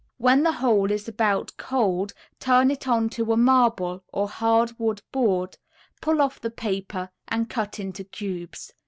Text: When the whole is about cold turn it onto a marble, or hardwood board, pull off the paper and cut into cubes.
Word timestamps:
When 0.17 0.41
the 0.41 0.53
whole 0.53 0.89
is 0.89 1.07
about 1.07 1.55
cold 1.57 2.11
turn 2.39 2.71
it 2.71 2.87
onto 2.87 3.31
a 3.31 3.37
marble, 3.37 4.03
or 4.11 4.27
hardwood 4.27 5.03
board, 5.11 5.59
pull 6.01 6.21
off 6.21 6.41
the 6.41 6.49
paper 6.49 7.11
and 7.27 7.47
cut 7.51 7.79
into 7.79 8.03
cubes. 8.03 8.73